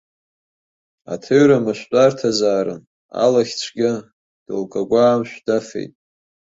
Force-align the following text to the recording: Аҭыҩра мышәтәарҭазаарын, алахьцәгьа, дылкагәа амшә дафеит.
Аҭыҩра 1.13 1.57
мышәтәарҭазаарын, 1.63 2.81
алахьцәгьа, 3.23 3.91
дылкагәа 4.45 5.01
амшә 5.11 5.37
дафеит. 5.45 5.93